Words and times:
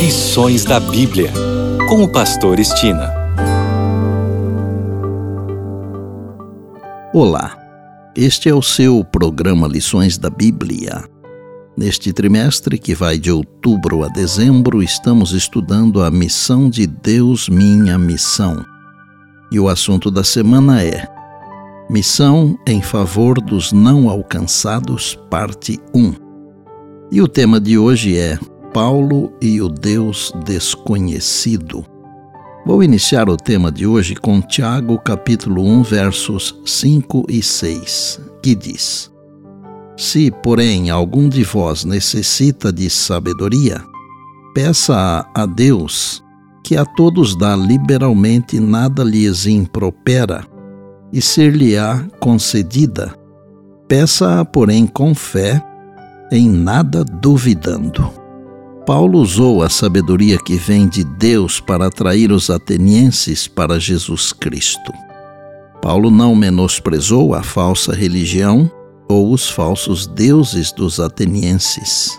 Lições 0.00 0.64
da 0.64 0.80
Bíblia, 0.80 1.30
com 1.86 2.02
o 2.02 2.08
Pastor 2.10 2.58
Estina. 2.58 3.12
Olá, 7.12 7.54
este 8.16 8.48
é 8.48 8.54
o 8.54 8.62
seu 8.62 9.04
programa 9.04 9.68
Lições 9.68 10.16
da 10.16 10.30
Bíblia. 10.30 11.04
Neste 11.76 12.14
trimestre, 12.14 12.78
que 12.78 12.94
vai 12.94 13.18
de 13.18 13.30
outubro 13.30 14.02
a 14.02 14.08
dezembro, 14.08 14.82
estamos 14.82 15.32
estudando 15.32 16.02
a 16.02 16.10
missão 16.10 16.70
de 16.70 16.86
Deus, 16.86 17.50
minha 17.50 17.98
missão. 17.98 18.64
E 19.52 19.60
o 19.60 19.68
assunto 19.68 20.10
da 20.10 20.24
semana 20.24 20.82
é 20.82 21.06
Missão 21.90 22.58
em 22.66 22.80
favor 22.80 23.38
dos 23.38 23.70
não 23.70 24.08
alcançados, 24.08 25.14
parte 25.28 25.78
1. 25.94 26.14
E 27.12 27.20
o 27.20 27.28
tema 27.28 27.60
de 27.60 27.76
hoje 27.76 28.16
é 28.16 28.38
Paulo 28.72 29.32
e 29.40 29.60
o 29.60 29.68
Deus 29.68 30.32
desconhecido. 30.44 31.84
Vou 32.64 32.84
iniciar 32.84 33.28
o 33.28 33.36
tema 33.36 33.72
de 33.72 33.86
hoje 33.86 34.14
com 34.14 34.40
Tiago, 34.40 34.98
capítulo 34.98 35.64
1, 35.64 35.82
versos 35.82 36.60
5 36.64 37.26
e 37.28 37.42
6, 37.42 38.20
que 38.42 38.54
diz: 38.54 39.10
Se, 39.96 40.30
porém, 40.30 40.88
algum 40.88 41.28
de 41.28 41.42
vós 41.42 41.84
necessita 41.84 42.72
de 42.72 42.88
sabedoria, 42.88 43.82
peça 44.54 45.26
a 45.34 45.46
Deus, 45.46 46.22
que 46.62 46.76
a 46.76 46.84
todos 46.84 47.36
dá 47.36 47.56
liberalmente, 47.56 48.60
nada 48.60 49.02
lhes 49.02 49.46
impropera, 49.46 50.46
e 51.12 51.20
ser-lhe-á 51.20 52.06
concedida. 52.20 53.12
Peça-a, 53.88 54.44
porém, 54.44 54.86
com 54.86 55.12
fé, 55.12 55.60
em 56.30 56.48
nada 56.48 57.04
duvidando. 57.04 58.19
Paulo 58.86 59.18
usou 59.18 59.62
a 59.62 59.68
sabedoria 59.68 60.38
que 60.38 60.56
vem 60.56 60.88
de 60.88 61.04
Deus 61.04 61.60
para 61.60 61.86
atrair 61.86 62.32
os 62.32 62.50
atenienses 62.50 63.46
para 63.46 63.78
Jesus 63.78 64.32
Cristo. 64.32 64.92
Paulo 65.82 66.10
não 66.10 66.34
menosprezou 66.34 67.34
a 67.34 67.42
falsa 67.42 67.94
religião 67.94 68.70
ou 69.08 69.32
os 69.32 69.48
falsos 69.48 70.06
deuses 70.06 70.72
dos 70.72 70.98
atenienses. 70.98 72.10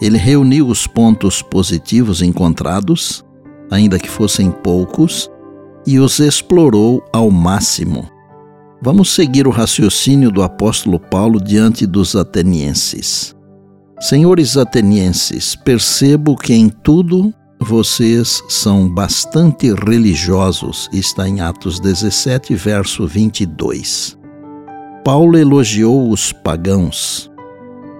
Ele 0.00 0.16
reuniu 0.16 0.68
os 0.68 0.86
pontos 0.86 1.42
positivos 1.42 2.22
encontrados, 2.22 3.24
ainda 3.70 3.98
que 3.98 4.08
fossem 4.08 4.50
poucos, 4.50 5.30
e 5.86 5.98
os 5.98 6.18
explorou 6.18 7.02
ao 7.12 7.30
máximo. 7.30 8.08
Vamos 8.82 9.10
seguir 9.10 9.46
o 9.46 9.50
raciocínio 9.50 10.30
do 10.30 10.42
apóstolo 10.42 10.98
Paulo 10.98 11.40
diante 11.42 11.86
dos 11.86 12.16
atenienses. 12.16 13.34
Senhores 14.00 14.56
atenienses, 14.56 15.54
percebo 15.54 16.34
que 16.34 16.54
em 16.54 16.70
tudo 16.70 17.34
vocês 17.60 18.42
são 18.48 18.88
bastante 18.88 19.74
religiosos, 19.74 20.88
está 20.90 21.28
em 21.28 21.42
Atos 21.42 21.78
17, 21.78 22.54
verso 22.54 23.06
22. 23.06 24.16
Paulo 25.04 25.36
elogiou 25.36 26.10
os 26.10 26.32
pagãos. 26.32 27.30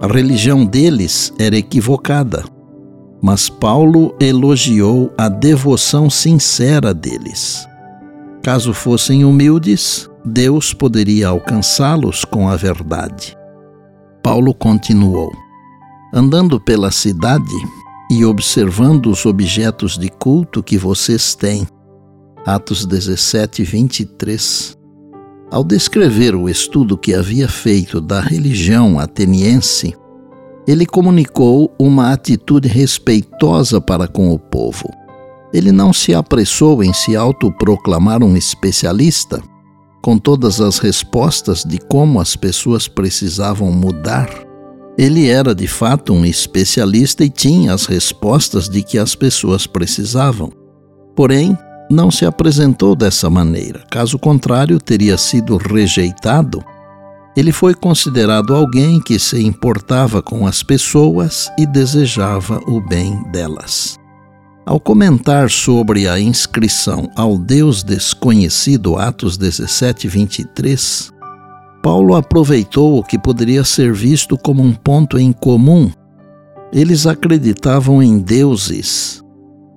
A 0.00 0.06
religião 0.06 0.64
deles 0.64 1.34
era 1.38 1.58
equivocada, 1.58 2.44
mas 3.20 3.50
Paulo 3.50 4.14
elogiou 4.18 5.12
a 5.18 5.28
devoção 5.28 6.08
sincera 6.08 6.94
deles. 6.94 7.68
Caso 8.42 8.72
fossem 8.72 9.22
humildes, 9.22 10.08
Deus 10.24 10.72
poderia 10.72 11.28
alcançá-los 11.28 12.24
com 12.24 12.48
a 12.48 12.56
verdade. 12.56 13.36
Paulo 14.22 14.54
continuou: 14.54 15.30
andando 16.12 16.61
pela 16.61 16.91
cidade 16.91 17.55
e 18.11 18.25
observando 18.25 19.06
os 19.06 19.25
objetos 19.25 19.97
de 19.97 20.08
culto 20.08 20.62
que 20.62 20.77
vocês 20.77 21.34
têm. 21.34 21.67
Atos 22.44 22.84
17, 22.84 23.62
23. 23.62 24.77
Ao 25.51 25.62
descrever 25.62 26.34
o 26.34 26.48
estudo 26.48 26.98
que 26.98 27.14
havia 27.14 27.48
feito 27.48 28.01
da 28.01 28.20
religião 28.20 28.98
ateniense, 28.98 29.95
ele 30.67 30.84
comunicou 30.84 31.73
uma 31.79 32.13
atitude 32.13 32.68
respeitosa 32.68 33.80
para 33.80 34.08
com 34.08 34.33
o 34.33 34.39
povo. 34.39 34.89
Ele 35.52 35.73
não 35.73 35.92
se 35.92 36.14
apressou 36.14 36.83
em 36.83 36.92
se 36.92 37.17
autoproclamar 37.17 38.23
um 38.23 38.36
especialista, 38.36 39.42
com 40.02 40.17
todas 40.17 40.61
as 40.61 40.79
respostas 40.79 41.64
de 41.64 41.79
como 41.79 42.20
as 42.20 42.36
pessoas 42.36 42.89
precisavam 42.89 43.70
mudar 43.73 44.49
ele 45.00 45.30
era 45.30 45.55
de 45.55 45.66
fato 45.66 46.12
um 46.12 46.27
especialista 46.27 47.24
e 47.24 47.30
tinha 47.30 47.72
as 47.72 47.86
respostas 47.86 48.68
de 48.68 48.83
que 48.83 48.98
as 48.98 49.14
pessoas 49.14 49.66
precisavam. 49.66 50.52
Porém, 51.16 51.56
não 51.90 52.11
se 52.11 52.27
apresentou 52.27 52.94
dessa 52.94 53.30
maneira, 53.30 53.83
caso 53.90 54.18
contrário, 54.18 54.78
teria 54.78 55.16
sido 55.16 55.56
rejeitado. 55.56 56.62
Ele 57.34 57.50
foi 57.50 57.72
considerado 57.72 58.55
alguém 58.55 59.00
que 59.00 59.18
se 59.18 59.42
importava 59.42 60.20
com 60.20 60.46
as 60.46 60.62
pessoas 60.62 61.50
e 61.58 61.64
desejava 61.64 62.60
o 62.66 62.78
bem 62.86 63.22
delas. 63.33 63.98
Ao 64.66 64.78
comentar 64.78 65.48
sobre 65.48 66.08
a 66.08 66.20
inscrição 66.20 67.08
ao 67.16 67.39
Deus 67.39 67.83
desconhecido, 67.83 68.98
Atos 68.98 69.39
17, 69.39 70.06
23, 70.08 71.10
Paulo 71.83 72.14
aproveitou 72.14 72.98
o 72.98 73.02
que 73.02 73.18
poderia 73.18 73.64
ser 73.64 73.92
visto 73.92 74.36
como 74.36 74.63
um 74.63 74.73
ponto 74.73 75.18
em 75.18 75.33
comum. 75.33 75.91
Eles 76.73 77.07
acreditavam 77.07 78.02
em 78.02 78.18
deuses, 78.18 79.23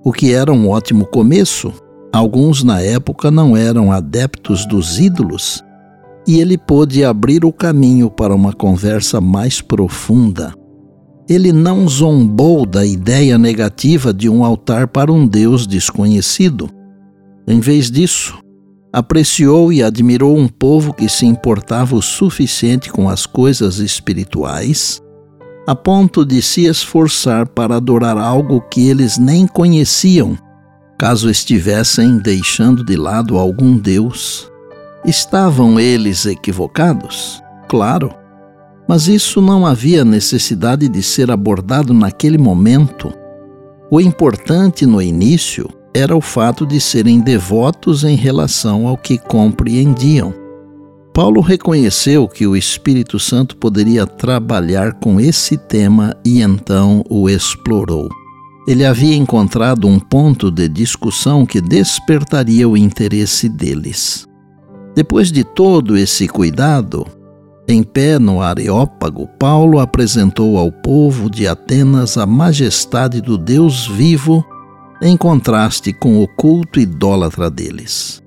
o 0.04 0.12
que 0.12 0.32
era 0.32 0.52
um 0.52 0.68
ótimo 0.68 1.06
começo. 1.06 1.72
Alguns 2.12 2.62
na 2.62 2.80
época 2.80 3.30
não 3.30 3.56
eram 3.56 3.90
adeptos 3.90 4.66
dos 4.66 5.00
ídolos, 5.00 5.64
e 6.26 6.38
ele 6.38 6.56
pôde 6.56 7.04
abrir 7.04 7.44
o 7.44 7.52
caminho 7.52 8.10
para 8.10 8.34
uma 8.34 8.52
conversa 8.52 9.20
mais 9.20 9.60
profunda. 9.60 10.54
Ele 11.28 11.52
não 11.52 11.88
zombou 11.88 12.66
da 12.66 12.84
ideia 12.84 13.38
negativa 13.38 14.12
de 14.12 14.28
um 14.28 14.44
altar 14.44 14.86
para 14.86 15.10
um 15.10 15.26
Deus 15.26 15.66
desconhecido. 15.66 16.68
Em 17.48 17.60
vez 17.60 17.90
disso, 17.90 18.38
apreciou 18.94 19.72
e 19.72 19.82
admirou 19.82 20.38
um 20.38 20.46
povo 20.46 20.94
que 20.94 21.08
se 21.08 21.26
importava 21.26 21.96
o 21.96 22.00
suficiente 22.00 22.92
com 22.92 23.08
as 23.08 23.26
coisas 23.26 23.78
espirituais, 23.78 25.02
a 25.66 25.74
ponto 25.74 26.24
de 26.24 26.40
se 26.40 26.66
esforçar 26.66 27.48
para 27.48 27.74
adorar 27.74 28.16
algo 28.16 28.60
que 28.60 28.88
eles 28.88 29.18
nem 29.18 29.48
conheciam, 29.48 30.38
caso 30.96 31.28
estivessem 31.28 32.18
deixando 32.18 32.84
de 32.84 32.94
lado 32.94 33.36
algum 33.36 33.76
Deus. 33.76 34.48
Estavam 35.04 35.80
eles 35.80 36.24
equivocados? 36.24 37.42
Claro. 37.66 38.14
Mas 38.86 39.08
isso 39.08 39.42
não 39.42 39.66
havia 39.66 40.04
necessidade 40.04 40.88
de 40.88 41.02
ser 41.02 41.32
abordado 41.32 41.92
naquele 41.92 42.38
momento. 42.38 43.12
O 43.90 44.00
importante 44.00 44.86
no 44.86 45.02
início 45.02 45.68
era 45.94 46.16
o 46.16 46.20
fato 46.20 46.66
de 46.66 46.80
serem 46.80 47.20
devotos 47.20 48.02
em 48.02 48.16
relação 48.16 48.88
ao 48.88 48.96
que 48.98 49.16
compreendiam. 49.16 50.34
Paulo 51.14 51.40
reconheceu 51.40 52.26
que 52.26 52.44
o 52.44 52.56
Espírito 52.56 53.20
Santo 53.20 53.56
poderia 53.56 54.04
trabalhar 54.04 54.94
com 54.94 55.20
esse 55.20 55.56
tema 55.56 56.16
e 56.24 56.42
então 56.42 57.04
o 57.08 57.30
explorou. 57.30 58.08
Ele 58.66 58.84
havia 58.84 59.14
encontrado 59.14 59.86
um 59.86 60.00
ponto 60.00 60.50
de 60.50 60.68
discussão 60.68 61.46
que 61.46 61.60
despertaria 61.60 62.68
o 62.68 62.76
interesse 62.76 63.48
deles. 63.48 64.26
Depois 64.96 65.30
de 65.30 65.44
todo 65.44 65.96
esse 65.96 66.26
cuidado, 66.26 67.06
em 67.68 67.82
pé 67.84 68.18
no 68.18 68.42
Areópago, 68.42 69.28
Paulo 69.38 69.78
apresentou 69.78 70.58
ao 70.58 70.72
povo 70.72 71.30
de 71.30 71.46
Atenas 71.46 72.18
a 72.18 72.26
majestade 72.26 73.20
do 73.20 73.38
Deus 73.38 73.86
vivo 73.86 74.44
em 75.00 75.16
contraste 75.16 75.92
com 75.92 76.22
o 76.22 76.28
culto 76.28 76.78
idólatra 76.80 77.50
deles. 77.50 78.22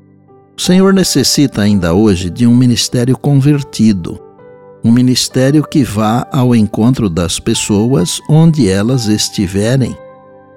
O 0.58 0.62
Senhor 0.62 0.94
necessita 0.94 1.62
ainda 1.62 1.94
hoje 1.94 2.30
de 2.30 2.48
um 2.48 2.56
ministério 2.56 3.18
convertido, 3.18 4.20
um 4.84 4.92
ministério 4.92 5.64
que 5.64 5.84
vá 5.84 6.28
ao 6.32 6.56
encontro 6.56 7.10
das 7.10 7.40
pessoas 7.40 8.20
onde 8.30 8.68
elas 8.70 9.06
estiverem, 9.06 9.96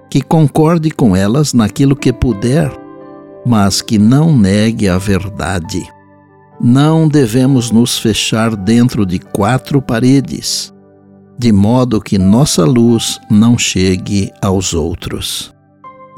que 0.09 0.23
concorde 0.23 0.91
com 0.91 1.15
elas 1.15 1.53
naquilo 1.53 1.95
que 1.95 2.13
puder, 2.13 2.73
mas 3.47 3.83
que 3.83 3.99
não 3.99 4.37
negue 4.37 4.89
a 4.89 4.99
verdade. 4.99 5.87
Não 6.61 7.09
devemos 7.09 7.71
nos 7.71 7.99
fechar 7.99 8.57
dentro 8.57 9.07
de 9.07 9.19
quatro 9.19 9.81
paredes, 9.81 10.73
de 11.39 11.53
modo 11.53 12.01
que 12.01 12.19
nossa 12.19 12.65
luz 12.65 13.19
não 13.31 13.57
chegue 13.57 14.31
aos 14.43 14.75
outros 14.75 15.55